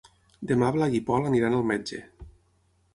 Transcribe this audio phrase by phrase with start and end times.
[0.51, 2.05] Demà en Blai i en Pol aniran al metge.